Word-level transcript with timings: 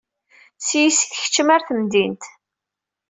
S-yes 0.65 0.97
i 0.99 1.05
tkeččem 1.07 1.49
ar 1.55 1.61
temdint. 1.67 2.23